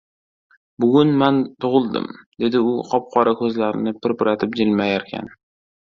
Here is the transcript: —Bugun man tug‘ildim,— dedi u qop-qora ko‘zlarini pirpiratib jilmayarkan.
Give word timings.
—Bugun 0.85 1.11
man 1.23 1.37
tug‘ildim,— 1.65 2.09
dedi 2.45 2.65
u 2.73 2.75
qop-qora 2.91 3.37
ko‘zlarini 3.43 3.97
pirpiratib 4.07 4.63
jilmayarkan. 4.63 5.35